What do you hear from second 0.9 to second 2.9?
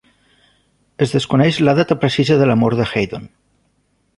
Es desconeix la data precisa de la mort de